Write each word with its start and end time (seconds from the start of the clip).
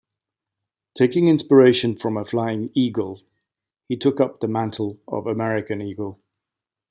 Taking 0.95 1.27
inspiration 1.27 1.95
from 1.95 2.17
a 2.17 2.25
flying 2.25 2.71
eagle, 2.73 3.21
he 3.87 3.95
took 3.97 4.19
up 4.19 4.39
the 4.39 4.47
mantle 4.47 4.99
of 5.07 5.27
American 5.27 5.79
Eagle. 5.79 6.19